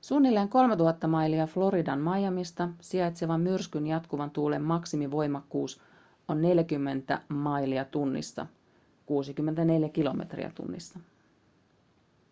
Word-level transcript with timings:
suunnilleen 0.00 0.48
3 0.48 0.76
000 0.76 1.08
mailia 1.08 1.46
floridan 1.46 1.98
miamista 2.00 2.68
sijaitsevan 2.80 3.40
myrskyn 3.40 3.86
jatkuvan 3.86 4.30
tuulen 4.30 4.62
maksimivoimakkuus 4.62 5.80
on 6.28 6.42
40 6.42 7.20
mph 7.30 7.88
64 9.06 9.88
kph 9.88 10.96